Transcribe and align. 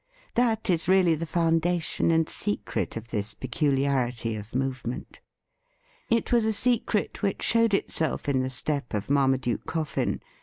That 0.33 0.67
is 0.71 0.87
really 0.87 1.13
the 1.13 1.27
foundation 1.27 2.09
and 2.09 2.27
secret 2.27 2.97
of 2.97 3.09
this 3.09 3.35
peculiarity 3.35 4.35
of 4.35 4.55
movement. 4.55 5.21
It 6.09 6.31
was 6.31 6.43
a 6.45 6.53
secret 6.53 7.21
which 7.21 7.43
showed 7.43 7.75
itself 7.75 8.27
in 8.27 8.39
the 8.39 8.49
step 8.49 8.95
of 8.95 9.11
Marmaduke 9.11 9.67
Coffin. 9.67 10.19